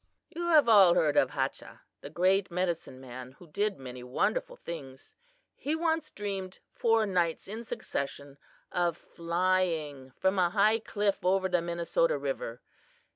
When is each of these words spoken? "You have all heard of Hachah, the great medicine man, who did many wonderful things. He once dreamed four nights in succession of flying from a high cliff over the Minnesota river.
"You 0.31 0.47
have 0.47 0.67
all 0.67 0.95
heard 0.95 1.15
of 1.15 1.29
Hachah, 1.29 1.81
the 1.99 2.09
great 2.09 2.49
medicine 2.49 2.99
man, 2.99 3.33
who 3.33 3.45
did 3.45 3.77
many 3.77 4.01
wonderful 4.01 4.55
things. 4.55 5.13
He 5.55 5.75
once 5.75 6.09
dreamed 6.09 6.57
four 6.73 7.05
nights 7.05 7.47
in 7.47 7.63
succession 7.63 8.39
of 8.71 8.97
flying 8.97 10.11
from 10.17 10.39
a 10.39 10.49
high 10.49 10.79
cliff 10.79 11.23
over 11.23 11.47
the 11.47 11.61
Minnesota 11.61 12.17
river. 12.17 12.63